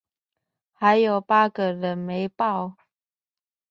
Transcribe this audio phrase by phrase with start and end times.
[0.73, 2.73] 還有八個人沒報